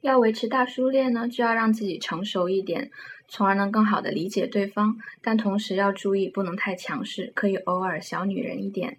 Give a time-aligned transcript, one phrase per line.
[0.00, 2.90] 要维持大叔恋呢就要让自己成熟一点
[3.28, 4.96] 从而能更好的理解对方。
[5.20, 8.96] 但同时要注意不能太强势可以偶尔小女人一点。